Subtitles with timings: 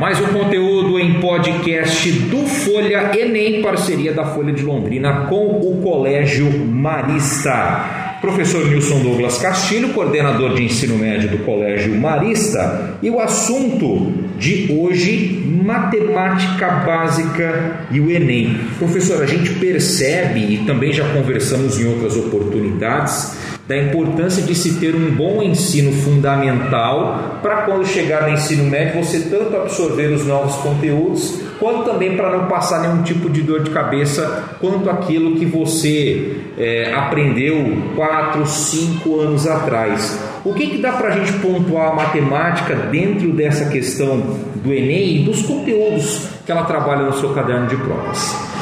[0.00, 5.82] Mais um conteúdo em podcast do Folha Enem, parceria da Folha de Londrina com o
[5.82, 8.16] Colégio Marista.
[8.18, 14.72] Professor Nilson Douglas Castilho, coordenador de ensino médio do Colégio Marista, e o assunto de
[14.72, 18.56] hoje, matemática básica e o Enem.
[18.78, 23.36] Professor, a gente percebe e também já conversamos em outras oportunidades
[23.70, 29.00] da importância de se ter um bom ensino fundamental para quando chegar no ensino médio
[29.00, 33.62] você tanto absorver os novos conteúdos, quanto também para não passar nenhum tipo de dor
[33.62, 40.20] de cabeça quanto aquilo que você é, aprendeu 4, 5 anos atrás.
[40.44, 45.18] O que, que dá para a gente pontuar a matemática dentro dessa questão do Enem
[45.20, 48.59] e dos conteúdos que ela trabalha no seu caderno de provas?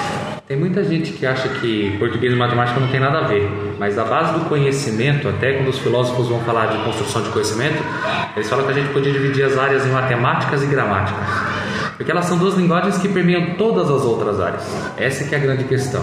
[0.49, 3.47] Tem muita gente que acha que português e matemática não tem nada a ver,
[3.79, 7.77] mas a base do conhecimento, até quando os filósofos vão falar de construção de conhecimento,
[8.35, 11.23] eles falam que a gente podia dividir as áreas em matemáticas e gramáticas,
[11.99, 14.67] porque elas são duas linguagens que permeiam todas as outras áreas.
[14.97, 16.03] Essa é a grande questão.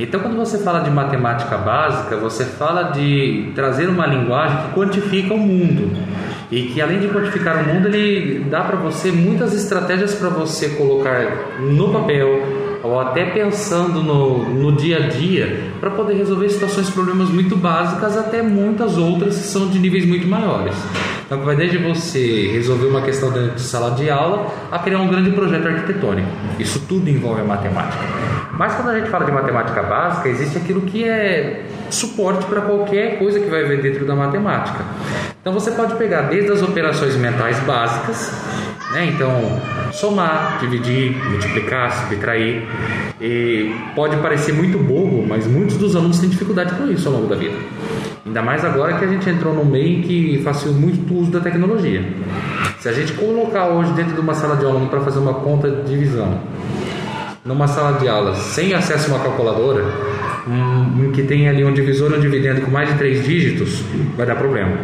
[0.00, 5.34] Então, quando você fala de matemática básica, você fala de trazer uma linguagem que quantifica
[5.34, 5.92] o mundo
[6.50, 10.70] e que além de quantificar o mundo, ele dá para você muitas estratégias para você
[10.70, 12.55] colocar no papel
[12.86, 18.16] ou até pensando no, no dia a dia para poder resolver situações, problemas muito básicas
[18.16, 20.74] até muitas outras que são de níveis muito maiores.
[21.26, 25.08] Então, vai desde você resolver uma questão dentro de sala de aula a criar um
[25.08, 26.28] grande projeto arquitetônico.
[26.56, 28.04] Isso tudo envolve a matemática.
[28.52, 33.18] Mas quando a gente fala de matemática básica, existe aquilo que é suporte para qualquer
[33.18, 34.84] coisa que vai ver dentro da matemática.
[35.40, 38.32] Então você pode pegar desde as operações mentais básicas,
[38.92, 39.06] né?
[39.06, 39.60] Então,
[40.00, 42.62] somar, dividir, multiplicar, subtrair.
[43.20, 47.26] E pode parecer muito bobo, mas muitos dos alunos têm dificuldade com isso ao longo
[47.26, 47.56] da vida.
[48.24, 52.04] Ainda mais agora que a gente entrou no meio que facilita muito uso da tecnologia.
[52.78, 55.70] Se a gente colocar hoje dentro de uma sala de aula para fazer uma conta
[55.70, 56.40] de divisão,
[57.44, 59.84] numa sala de aula sem acesso a uma calculadora,
[60.46, 63.82] um, que tem ali um divisor e um dividendo com mais de três dígitos,
[64.16, 64.76] vai dar problema.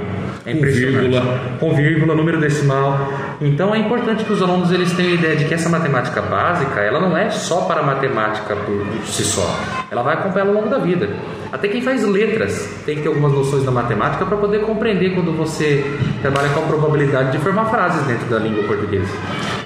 [0.45, 1.41] É com vírgula.
[1.61, 2.99] Com vírgula, número decimal.
[3.41, 6.81] Então é importante que os alunos eles tenham a ideia de que essa matemática básica,
[6.81, 9.49] ela não é só para matemática por si só.
[9.91, 11.09] Ela vai acompanhar ao longo da vida.
[11.53, 15.33] Até quem faz letras tem que ter algumas noções da matemática para poder compreender quando
[15.37, 15.85] você
[16.21, 19.13] trabalha com a probabilidade de formar frases dentro da língua portuguesa.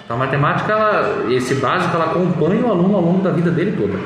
[0.04, 3.72] Então a matemática, ela, esse básico, ela acompanha o aluno ao longo da vida dele
[3.76, 3.98] toda.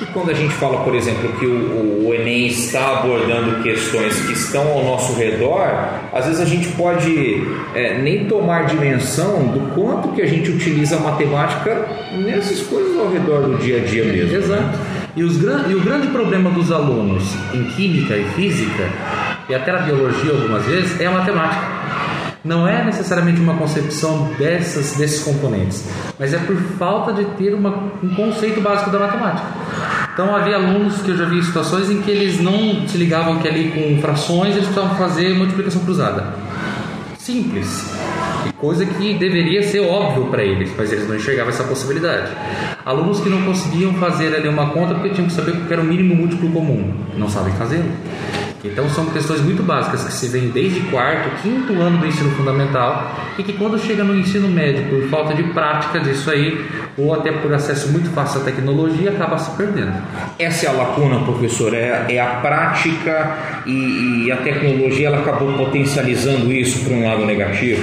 [0.00, 4.32] E quando a gente fala, por exemplo, que o, o, Enem está abordando questões que
[4.32, 5.68] estão ao nosso redor,
[6.12, 10.96] às vezes a gente pode é, nem tomar dimensão do quanto que a gente utiliza
[10.96, 14.36] a matemática nessas coisas ao redor do dia a dia mesmo.
[14.36, 14.78] Exato.
[15.14, 18.88] E, os, e o grande problema dos alunos em química e física,
[19.48, 21.80] e até na biologia algumas vezes, é a matemática
[22.44, 25.84] não é necessariamente uma concepção dessas, desses componentes,
[26.18, 29.46] mas é por falta de ter uma, um conceito básico da matemática.
[30.22, 33.48] Então havia alunos que eu já vi situações em que eles não se ligavam que
[33.48, 36.34] ali com frações eles precisavam fazer multiplicação cruzada.
[37.16, 37.90] Simples.
[38.46, 42.32] E coisa que deveria ser óbvio para eles, mas eles não enxergavam essa possibilidade.
[42.84, 45.86] Alunos que não conseguiam fazer ali uma conta porque tinham que saber que era o
[45.86, 47.90] mínimo múltiplo comum, não sabem fazê-lo.
[48.64, 53.14] Então são questões muito básicas que se vêm desde quarto, quinto ano do ensino fundamental
[53.38, 56.62] e que quando chega no ensino médio, por falta de prática disso aí,
[56.96, 59.94] ou até por acesso muito fácil à tecnologia, acaba se perdendo.
[60.38, 65.52] Essa é a lacuna, professor, é, é a prática e, e a tecnologia ela acabou
[65.54, 67.82] potencializando isso para um lado negativo?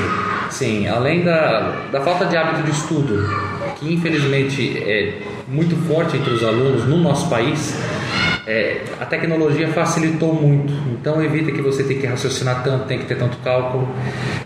[0.49, 3.27] Sim, além da, da falta de hábito de estudo,
[3.79, 5.13] que infelizmente é
[5.47, 7.75] muito forte entre os alunos no nosso país,
[8.47, 13.06] é, a tecnologia facilitou muito, então evita que você tenha que raciocinar tanto, tem que
[13.06, 13.90] ter tanto cálculo.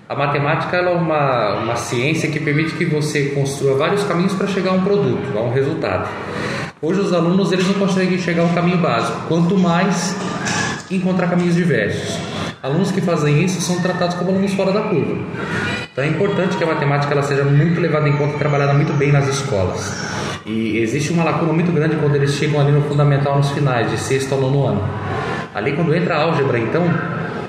[0.09, 4.71] A matemática é uma, uma ciência que permite que você construa vários caminhos para chegar
[4.71, 6.09] a um produto, a um resultado.
[6.81, 10.15] Hoje os alunos eles não conseguem chegar a um caminho básico, quanto mais
[10.89, 12.17] encontrar caminhos diversos.
[12.63, 15.15] Alunos que fazem isso são tratados como alunos fora da curva.
[15.91, 18.93] Então é importante que a matemática ela seja muito levada em conta e trabalhada muito
[18.93, 20.20] bem nas escolas.
[20.45, 23.97] E existe uma lacuna muito grande quando eles chegam ali no fundamental nos finais, de
[23.97, 24.89] sexto ao nono ano.
[25.53, 26.83] Ali quando entra a álgebra, então,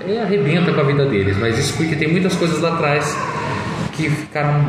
[0.06, 3.16] é, arrebenta com a vida deles, mas isso porque tem muitas coisas lá atrás
[3.92, 4.64] que ficaram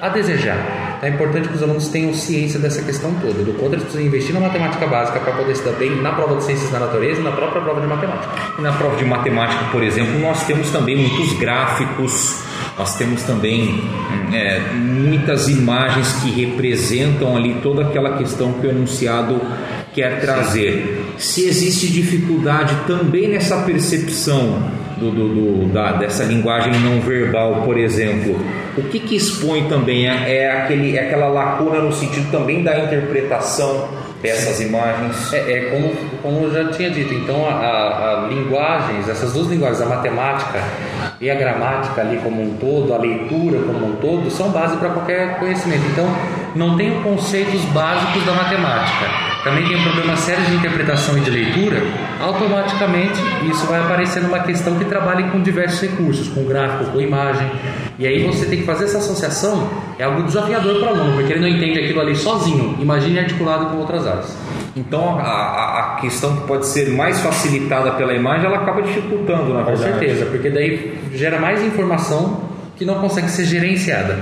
[0.00, 0.98] a desejar.
[1.02, 4.34] É importante que os alunos tenham ciência dessa questão toda, do quanto eles precisam investir
[4.34, 7.24] na matemática básica para poder se dar bem na prova de ciências da natureza e
[7.24, 8.32] na própria prova de matemática.
[8.58, 12.42] E na prova de matemática, por exemplo, nós temos também muitos gráficos,
[12.78, 13.82] nós temos também
[14.32, 19.40] é, muitas imagens que representam ali toda aquela questão que o enunciado
[19.92, 21.04] quer trazer.
[21.18, 24.62] Se existe dificuldade também nessa percepção
[24.96, 28.38] do, do, do da, dessa linguagem não verbal, por exemplo,
[28.76, 32.78] o que, que expõe também é, é, aquele, é aquela lacuna no sentido também da
[32.78, 33.88] interpretação
[34.22, 35.32] dessas imagens?
[35.32, 39.48] É, é como, como eu já tinha dito, então a, a, a, linguagens, essas duas
[39.48, 40.62] linguagens, a matemática
[41.20, 44.90] e a gramática ali como um todo, a leitura como um todo, são base para
[44.90, 45.84] qualquer conhecimento.
[45.92, 46.06] Então
[46.54, 51.30] não tem conceitos básicos da matemática também tem um problema sério de interpretação e de
[51.30, 51.82] leitura,
[52.20, 53.18] automaticamente
[53.50, 57.50] isso vai aparecer numa questão que trabalhe com diversos recursos, com gráfico, com imagem.
[57.98, 59.66] E aí você tem que fazer essa associação,
[59.98, 63.66] é algo desafiador para o aluno, porque ele não entende aquilo ali sozinho, imagine articulado
[63.66, 64.36] com outras áreas.
[64.76, 69.62] Então a, a, questão que pode ser mais facilitada pela imagem, ela acaba dificultando, na
[69.62, 69.92] verdade.
[69.92, 74.18] Com certeza, porque daí gera mais informação que não consegue ser gerenciada.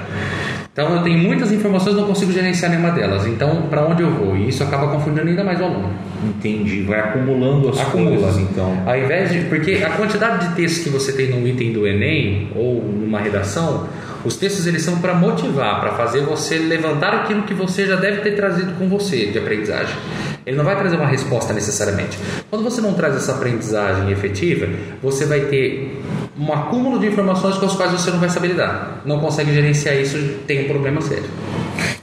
[0.76, 3.26] Então eu tenho muitas informações, não consigo gerenciar nenhuma delas.
[3.26, 4.36] Então para onde eu vou?
[4.36, 5.90] E isso acaba confundindo ainda mais o aluno.
[6.22, 6.82] Entendi.
[6.82, 8.10] Vai acumulando as Acumula.
[8.10, 8.82] coisas, então.
[8.84, 12.50] Ao invés de, porque a quantidade de textos que você tem no item do Enem
[12.54, 13.88] ou numa redação,
[14.22, 18.20] os textos eles são para motivar, para fazer você levantar aquilo que você já deve
[18.20, 19.96] ter trazido com você de aprendizagem.
[20.44, 22.18] Ele não vai trazer uma resposta necessariamente.
[22.50, 24.68] Quando você não traz essa aprendizagem efetiva,
[25.02, 26.02] você vai ter
[26.38, 29.00] um acúmulo de informações com as quais você não vai saber lidar.
[29.04, 31.24] Não consegue gerenciar isso, tem um problema sério.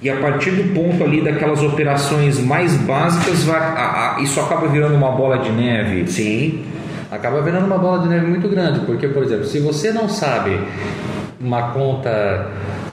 [0.01, 4.67] E a partir do ponto ali daquelas operações mais básicas, vai, a, a, isso acaba
[4.67, 6.07] virando uma bola de neve?
[6.11, 6.65] Sim,
[7.11, 10.59] acaba virando uma bola de neve muito grande, porque, por exemplo, se você não sabe
[11.39, 12.47] uma conta,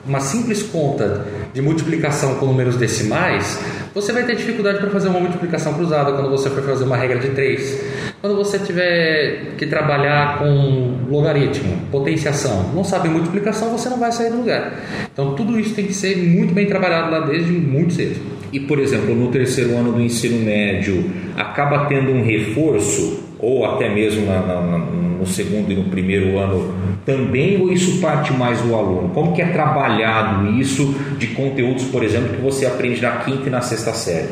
[0.05, 3.59] uma simples conta de multiplicação com números decimais,
[3.93, 7.17] você vai ter dificuldade para fazer uma multiplicação cruzada quando você for fazer uma regra
[7.17, 7.81] de 3.
[8.21, 14.29] Quando você tiver que trabalhar com logaritmo, potenciação, não sabe multiplicação, você não vai sair
[14.29, 14.79] do lugar.
[15.11, 18.21] Então tudo isso tem que ser muito bem trabalhado lá desde muito cedo.
[18.53, 23.89] E por exemplo, no terceiro ano do ensino médio, acaba tendo um reforço ou até
[23.89, 26.73] mesmo na, na, no segundo e no primeiro ano
[27.05, 29.09] também, ou isso parte mais do aluno?
[29.09, 33.49] Como que é trabalhado isso de conteúdos, por exemplo, que você aprende na quinta e
[33.49, 34.29] na sexta série?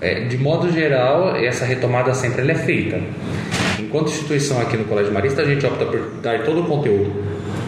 [0.00, 3.00] É, de modo geral, essa retomada sempre é feita.
[3.78, 7.10] Enquanto instituição aqui no Colégio Marista, a gente opta por dar todo o conteúdo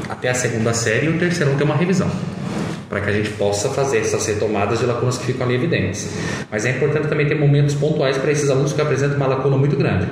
[0.09, 2.11] até a segunda série e o terceiro tem uma revisão
[2.93, 6.12] para que a gente possa fazer essas retomadas de lacunas que ficam ali evidentes.
[6.50, 9.77] Mas é importante também ter momentos pontuais para esses alunos que apresentam uma lacuna muito
[9.77, 10.09] grande.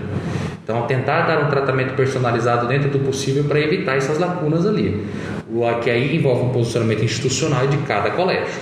[0.71, 5.05] Então, tentar dar um tratamento personalizado dentro do possível para evitar essas lacunas ali,
[5.53, 8.55] o que aí envolve um posicionamento institucional de cada colégio.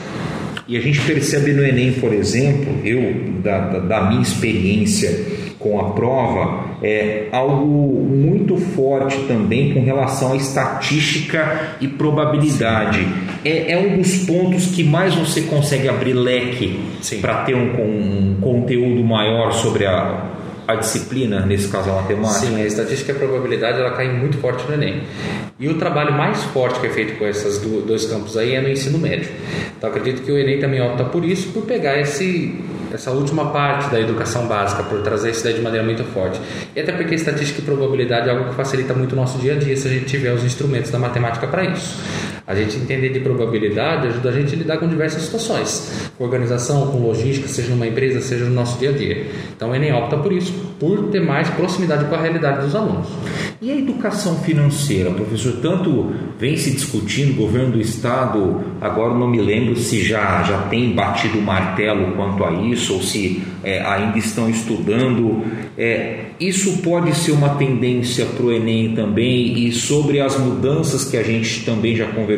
[0.67, 5.23] E a gente percebe no Enem, por exemplo, eu, da, da, da minha experiência
[5.59, 13.07] com a prova, é algo muito forte também com relação à estatística e probabilidade.
[13.45, 16.81] É, é, um dos pontos que mais você consegue abrir leque
[17.21, 20.38] para ter um, um conteúdo maior sobre a,
[20.69, 22.47] a disciplina, nesse caso a matemática?
[22.47, 25.03] Sim, a estatística e a probabilidade ela cai muito forte no Enem.
[25.59, 28.69] E o trabalho mais forte que é feito com esses dois campos aí é no
[28.69, 29.31] ensino médio.
[29.79, 32.55] Então acredito que o Enem também opta por isso, por pegar esse
[32.93, 36.41] essa última parte da educação básica, por trazer isso daí de maneira muito forte.
[36.75, 39.57] E até porque estatística e probabilidade é algo que facilita muito o nosso dia a
[39.57, 41.99] dia se a gente tiver os instrumentos da matemática para isso.
[42.49, 46.87] A gente entender de probabilidade ajuda a gente a lidar com diversas situações, com organização,
[46.87, 49.27] com logística, seja numa empresa, seja no nosso dia a dia.
[49.55, 53.07] Então, o Enem opta por isso, por ter mais proximidade com a realidade dos alunos.
[53.61, 55.57] E a educação financeira, professor?
[55.61, 60.95] Tanto vem se discutindo, governo do estado, agora não me lembro se já, já tem
[60.95, 65.45] batido o martelo quanto a isso, ou se é, ainda estão estudando.
[65.77, 71.17] É, isso pode ser uma tendência para o Enem também, e sobre as mudanças que
[71.19, 72.38] a gente também já conversou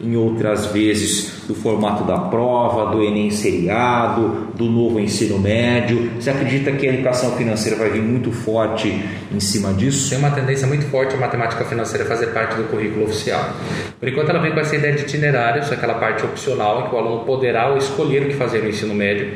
[0.00, 6.10] em outras vezes, do formato da prova, do Enem seriado, do novo ensino médio.
[6.18, 8.88] Você acredita que a educação financeira vai vir muito forte
[9.32, 10.10] em cima disso?
[10.10, 13.54] Tem uma tendência muito forte a matemática financeira fazer parte do currículo oficial.
[13.98, 16.98] Por enquanto, ela vem com essa ideia de itinerários, aquela parte opcional, em que o
[16.98, 19.32] aluno poderá escolher o que fazer no ensino médio,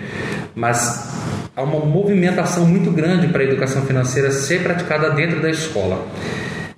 [0.55, 1.15] mas
[1.55, 6.07] há uma movimentação muito grande para a educação financeira ser praticada dentro da escola.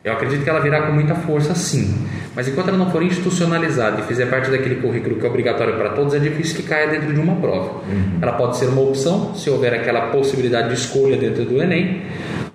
[0.05, 1.93] Eu acredito que ela virá com muita força, sim.
[2.39, 5.89] Mas enquanto ela não for institucionalizada e fizer parte daquele currículo que é obrigatório para
[5.89, 7.81] todos, é difícil que caia dentro de uma prova.
[7.89, 8.19] Uhum.
[8.23, 12.03] Ela pode ser uma opção, se houver aquela possibilidade de escolha dentro do Enem,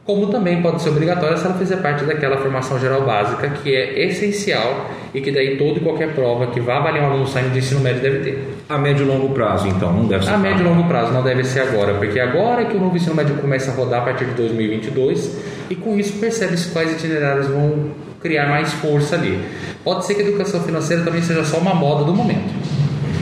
[0.06, 4.06] como também pode ser obrigatória se ela fizer parte daquela formação geral básica que é
[4.06, 7.58] essencial e que daí toda e qualquer prova que vá avaliar um aluno saindo do
[7.58, 8.56] ensino médio deve ter.
[8.70, 10.32] A médio e longo prazo, então, não deve ser?
[10.32, 12.96] A médio e longo prazo não deve ser agora, porque agora é que o novo
[12.96, 17.48] ensino médio começa a rodar a partir de 2022 e com isso percebe-se quais itinerários
[17.48, 17.92] vão
[18.24, 19.40] criar mais força ali.
[19.84, 22.52] Pode ser que a educação financeira também seja só uma moda do momento.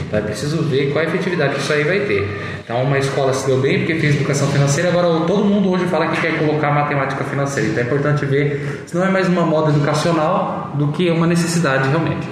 [0.07, 2.27] Então é preciso ver qual a efetividade que isso aí vai ter.
[2.63, 6.07] Então, uma escola se deu bem porque fez educação financeira, agora todo mundo hoje fala
[6.07, 7.69] que quer colocar matemática financeira.
[7.69, 11.89] Então, é importante ver se não é mais uma moda educacional do que uma necessidade
[11.89, 12.27] realmente.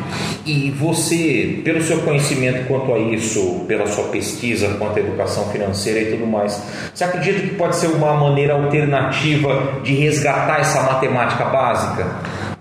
[0.45, 5.99] E você, pelo seu conhecimento quanto a isso, pela sua pesquisa quanto à educação financeira
[5.99, 6.61] e tudo mais,
[6.93, 12.07] você acredita que pode ser uma maneira alternativa de resgatar essa matemática básica?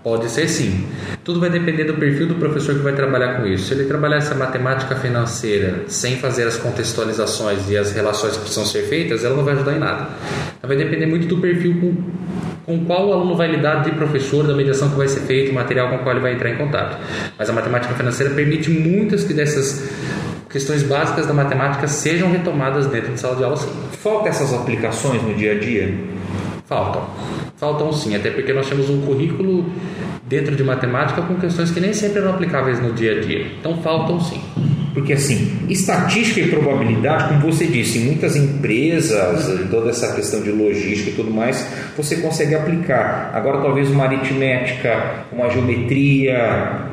[0.01, 0.85] Pode ser sim.
[1.25, 3.65] Tudo vai depender do perfil do professor que vai trabalhar com isso.
[3.65, 8.65] Se ele trabalhar essa matemática financeira sem fazer as contextualizações e as relações que precisam
[8.65, 10.07] ser feitas, ela não vai ajudar em nada.
[10.57, 11.95] Então, vai depender muito do perfil com,
[12.65, 15.55] com qual o aluno vai lidar de professor, da mediação que vai ser feita, o
[15.55, 16.97] material com o qual ele vai entrar em contato.
[17.37, 19.89] Mas a matemática financeira permite muitas que dessas
[20.49, 23.69] questões básicas da matemática sejam retomadas dentro de sala de aula sim.
[24.01, 25.93] Falta essas aplicações no dia a dia?
[26.69, 27.01] Faltam.
[27.57, 29.65] Faltam sim, até porque nós temos um currículo
[30.27, 33.47] dentro de matemática com questões que nem sempre eram aplicáveis no dia a dia.
[33.59, 34.39] Então faltam sim.
[34.93, 40.51] Porque assim, estatística e probabilidade, como você disse, em muitas empresas, toda essa questão de
[40.51, 41.65] logística e tudo mais,
[41.97, 43.31] você consegue aplicar.
[43.33, 46.37] Agora talvez uma aritmética, uma geometria,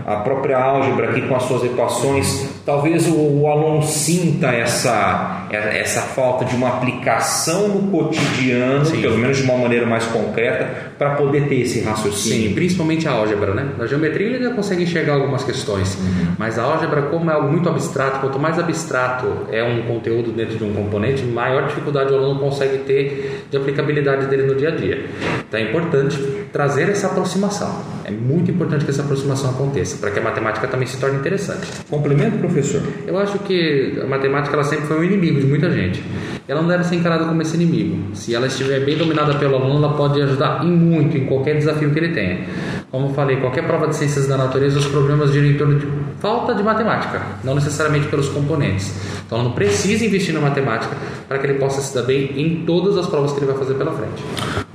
[0.06, 6.02] a própria álgebra aqui com as suas equações, talvez o, o aluno sinta essa, essa
[6.02, 9.00] falta de uma aplicação no cotidiano, Sim.
[9.00, 12.48] pelo menos de uma maneira mais concreta, para poder ter esse raciocínio.
[12.48, 13.68] Sim, principalmente a álgebra, né?
[13.78, 16.34] Na geometria ele já consegue enxergar algumas questões, uhum.
[16.38, 20.56] mas a álgebra, como é algo muito abstrato, quanto mais abstrato é um conteúdo dentro
[20.56, 24.72] de um componente, maior dificuldade o aluno consegue ter de aplicabilidade dele no dia a
[24.72, 25.06] dia.
[25.48, 26.18] Então é importante
[26.52, 27.95] trazer essa aproximação.
[28.06, 31.66] É muito importante que essa aproximação aconteça, para que a matemática também se torne interessante.
[31.90, 32.80] Complemento, professor?
[33.04, 36.04] Eu acho que a matemática ela sempre foi um inimigo de muita gente.
[36.46, 38.14] Ela não deve ser encarada como esse inimigo.
[38.14, 41.90] Se ela estiver bem dominada pelo aluno, ela pode ajudar em muito em qualquer desafio
[41.90, 42.46] que ele tenha.
[42.92, 45.88] Como eu falei, qualquer prova de ciências da natureza, os problemas giram em torno de
[46.20, 48.94] falta de matemática, não necessariamente pelos componentes.
[49.26, 50.96] Então, não precisa investir na matemática
[51.26, 53.74] para que ele possa se dar bem em todas as provas que ele vai fazer
[53.74, 54.22] pela frente.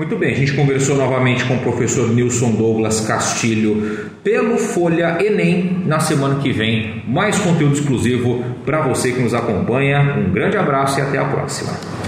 [0.02, 5.84] Muito bem, a gente conversou novamente com o professor Nilson Douglas Castilho pelo Folha Enem.
[5.86, 10.02] Na semana que vem, mais conteúdo exclusivo para você que nos acompanha.
[10.18, 12.01] Um grande abraço e até a próxima.